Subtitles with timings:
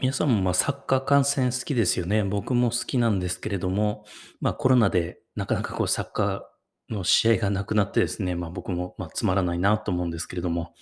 [0.00, 2.24] 皆さんもまあサッカー観戦好きですよね。
[2.24, 4.06] 僕も好きなんですけれども、
[4.40, 10.72] まあコロナでなかなかこうサッカーの試合がなくなってですね、まあ僕もまあつまらないなと思うんですけれども、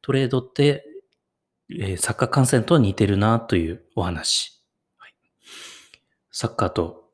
[0.00, 0.84] トレードって、
[1.72, 4.62] えーサッカー観戦とは似てるなというお話。
[4.96, 5.14] はい
[6.30, 7.10] サッカーと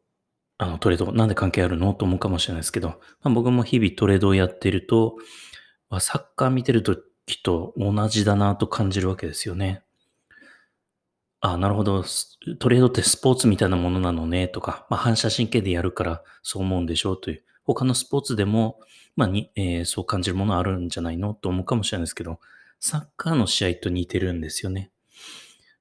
[0.59, 2.89] あのトレードなんで関係あるのと思うかもしれないですけど、
[3.23, 5.17] まあ、僕も日々トレードをやっていると、
[5.89, 7.03] まあサッカー見てる時
[7.43, 9.83] と同じだなと感じるわけですよね。
[11.41, 12.05] あなるほど。
[12.59, 18.81] トレードってスポーツみたいなものなのねとか、まあ、反射神経でやるからそう思うんでしょうという、他のスポーツでも、
[19.14, 22.41] まあにえーそう感じるものあるんじゃないのと思うかもしれないですけど、
[22.81, 24.91] サッカーの試合と似てるんですよね。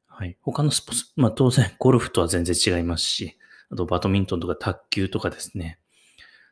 [0.07, 0.37] はい。
[0.41, 3.37] 他のスポーツ、まあ当然ゴルフとは全然違いますし、
[3.71, 5.79] あとバドミントンとか卓球とかですね。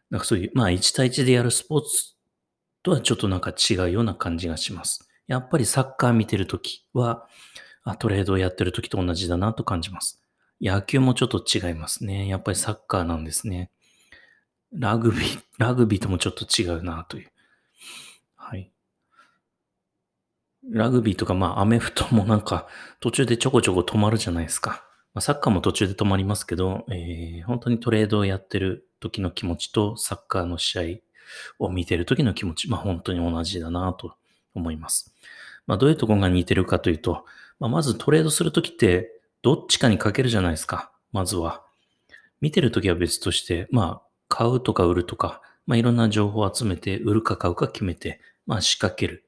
[0.09, 2.15] なんかそういう、まあ1対1でやるスポーツ
[2.83, 5.07] とはちょっとなんか違うような感じがします。
[5.27, 7.27] やっぱりサッカー見てるときは、
[7.85, 10.21] あ、トレードをやってる時と同じだなと感じます。
[10.59, 12.27] 野球もちょっと違いますね。
[12.27, 13.69] やっぱりサッカーなんですね。
[14.73, 17.31] ラグビー、ラグビーともちょっと違うなという。
[18.35, 18.71] はい。
[20.69, 22.67] ラグビーとか、まあ、アメフトもなんか、
[22.99, 24.83] 途中でちょこちょこ止まるじゃないですか。
[25.13, 31.01] まあ、サッカーも途中で止まりますけど、えー、本当にトレードをやってる時の気持ちと、サッカーの試
[31.59, 34.15] 合を見てる時の気持ち、まあ、本当に同じだなと
[34.55, 35.13] 思います。
[35.67, 37.25] まあ、どういうところが似てるかというと、
[37.59, 39.11] まあ、まずトレードするときって、
[39.41, 40.91] どっちかにかけるじゃないですか。
[41.11, 41.63] まずは。
[42.41, 49.25] 見てるときは別として、まあ、買うとか売るとか、まあ、いろんな情報を集めて、売るか買うか決めて、まあ、仕掛ける。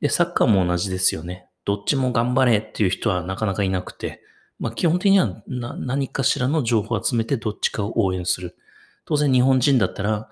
[0.00, 1.48] で、サッカーも同じですよね。
[1.64, 4.22] どっちも頑張れっていう人はなかなかいなくて、
[4.58, 8.56] まあ、基本的には何かしらの情報を集めてどっちかを応援する。
[9.04, 10.28] 当然日本人だったら、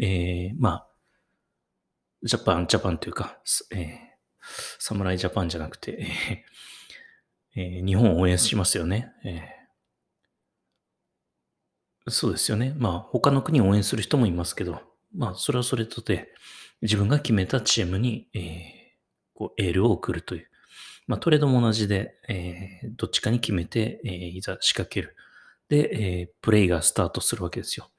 [0.00, 0.88] えー、まあ、
[2.22, 3.38] ジャパン、ジャパンというか、
[3.70, 3.88] えー、
[4.78, 6.08] 侍ジャパンじゃなくて、
[7.58, 9.10] えー、日本を応援しますよね。
[9.24, 12.72] えー、そうですよね。
[12.78, 14.80] まあ、他の国を応援する人もいますけど、
[15.12, 16.32] まあ、それはそれとて、
[16.82, 18.40] 自分が決めたチームに、えー、
[19.34, 20.48] こうエールを送るという。
[21.08, 25.16] まあ、トレードも同じで、えー、どっちかに決めて、えー、いざ仕掛ける。
[25.68, 27.90] で、えー、プレイがスタートするわけですよ。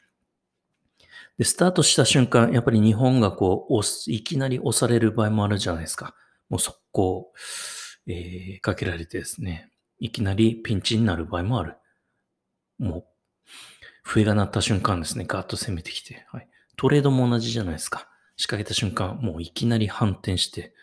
[1.37, 6.15] で、スタートした瞬間、やっぱり日本がこう、いきなり押される場合もあるじゃないですか。
[6.49, 7.33] もう速攻、
[8.07, 11.75] えー、かけられてですね、いきなりピンチになる場合もある。
[12.77, 13.05] もう、
[14.03, 16.47] 笛が鳴った瞬間ですね、ガーッと攻めてきて、はい。
[16.77, 18.07] トレードも同じじゃないですか。
[18.37, 20.73] 仕掛けた瞬間、もういきなり反転して、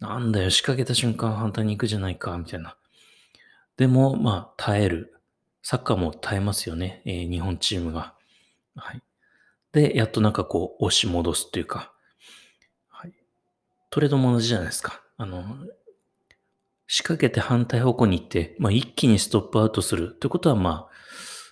[0.00, 2.76] なんだよ、仕掛けた瞬間反対に行くじゃないか、みたいな。
[3.76, 5.14] でも、まあ、耐える。
[5.62, 8.14] サッカーも耐えますよね、えー、日本チームが。
[8.76, 9.02] はい。
[9.72, 11.92] で、やっとなんかこう、押し戻すというか、
[12.88, 13.12] はい。
[13.90, 15.02] トレードも同じじゃないですか。
[15.20, 15.44] あの、
[16.86, 20.88] 仕掛けて反対方向に行って、まあ、一気にストップアウトするということは、まあ、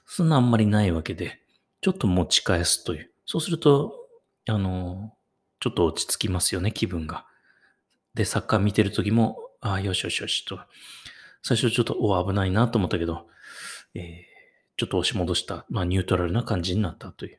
[0.06, 1.38] そんなあんまりないわけで、
[1.82, 3.10] ちょっと持ち返すという。
[3.26, 3.92] そうすると、
[4.48, 5.12] あの、
[5.60, 7.26] ちょっと落ち着きますよね、気分が。
[8.14, 10.58] で、サッカー見てる時も、ああ、よしよしよしと。
[11.42, 13.26] 最初ちょっと、お、危ないなと思ったけど、
[13.92, 14.02] えー、
[14.78, 17.38] ちょっと押し戻した、まあ、ニュートラルな感じになったという。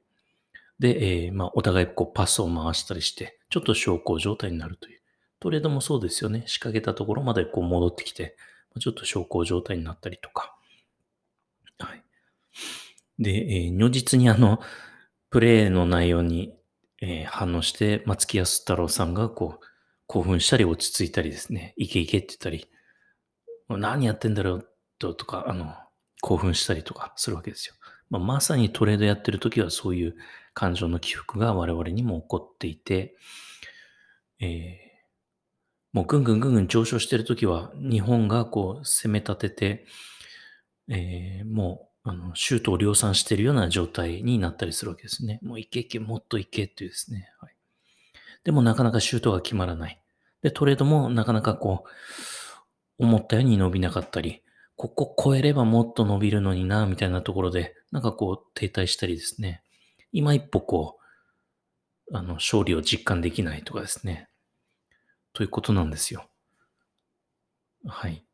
[0.78, 4.99] で、えー、まあ、お互いこうパスを回したりして、ちょっと昇降状態になるという。
[5.40, 6.44] トレードもそうですよね。
[6.48, 8.36] 仕掛けたところまでこう戻ってきて、
[8.80, 10.56] ちょっと昇降状態になったりとか。
[11.80, 12.04] はい。
[13.18, 14.60] で、えー、如実にあの、
[15.30, 16.54] プレイの内容に、
[17.02, 19.66] えー、反応して、松木安太郎さんがこう、
[20.08, 22.70] 興奮したり落ち着いたりですね、いけいけって言ったり、
[23.70, 24.70] 何やってんだろう？
[24.98, 25.74] ととか、あの、
[26.22, 27.76] 興奮したりとかするわけですよ。
[28.10, 30.16] まあ、まさにトレードやってる時はそういう
[30.54, 33.16] 感情の起伏が我々にも起こっていて、
[34.42, 34.89] えー
[35.92, 39.86] もうぐんぐんぐんぐん上昇してるときは、日本がこう攻め立てて、
[40.88, 45.40] えー、もう、あの、シュートを量産しているような状態になったりするわけですね。
[45.44, 47.30] もういけいけ、もっといけっていうですね。
[47.40, 47.56] はい、
[48.44, 50.02] でもなかなかシュートが決まらない。
[50.42, 54.44] で、トレードもなかなかこう、思ったように伸びなかったり、
[54.76, 59.62] ここ超えればもっと伸びるのにな、みたいなところで、なんかこう停滞したりですね。
[60.12, 60.98] 今一歩こ
[62.08, 64.30] う、あの、勝利を実感できないとかですね。
[65.34, 66.30] ということなんですよ。
[67.86, 68.26] はい。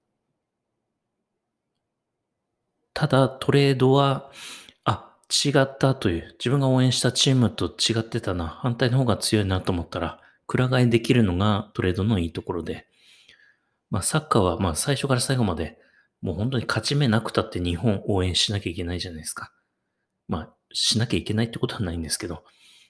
[2.93, 4.31] ただ、トレードは、
[4.85, 12.87] あ、違ったという、自分が応援したチームと違ってたな、反対の方が強いなと思ったら、くら替えできるのがトレードのいいところで、
[13.89, 15.77] まあ、サッカーは、まあ、最初から最後まで、
[16.21, 19.51] もう本当に勝ち目なくたって日本応援しなきゃいけないじゃないですか。
[20.27, 22.43] まあ、しなきゃいけないってことはないんですけど、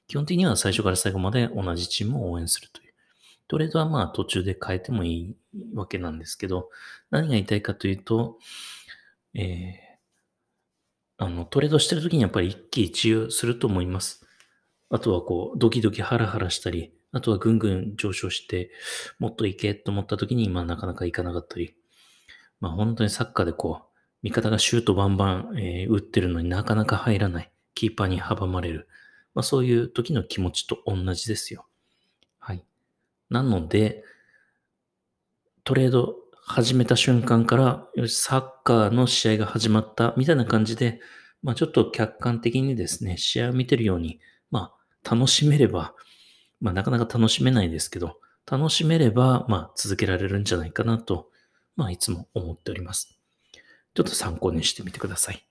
[0.07, 2.84] 基本的には最初から最後まで同じチームを応援するという。
[3.47, 5.35] トレードはまあ途中で変えてもいい
[5.75, 6.69] わけなんですけど、
[7.11, 8.39] 何が言いたいかというと、
[9.33, 14.25] えー、あの、トレードしてる時にやっぱり一喜一憂すると思います。
[14.89, 18.71] あとはこう、ドキドキハラハラしたり、あとはぐんぐん上昇して、
[19.19, 21.75] もっといけと思った時に、まあなかなかいかなかったり、
[22.59, 27.51] まあ本当にサッカーでこう、味方がシュートバンバン、えー、打ってるのになかなか入らない。
[27.75, 28.87] キーパーに阻まれる。
[29.33, 31.67] まあそういう時の気持ちと同じですよ。
[33.29, 34.03] なので、
[35.63, 36.15] トレード
[36.47, 40.99] 始めた瞬間から、よし、サッカーの試合が始まったみたいな感じで、
[41.41, 44.19] まあちょっと客観的にですね、試合を見てるように、
[44.51, 44.71] ま
[45.03, 45.95] あ楽しめれば、
[46.61, 48.19] まあなかなか楽しめないですけど、
[48.49, 51.29] 楽しめれば、まあ続けられるんじゃないかなと、
[51.75, 53.19] まあいつも思っております。
[53.95, 55.47] ちょっと参考にしてみてください。